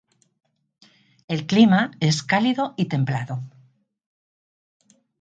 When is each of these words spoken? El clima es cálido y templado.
El 1.27 1.45
clima 1.45 1.91
es 1.99 2.23
cálido 2.23 2.73
y 2.75 2.85
templado. 2.85 3.43